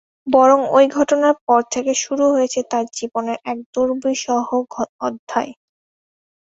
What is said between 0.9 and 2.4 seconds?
ঘটনার পর থেকে শুরু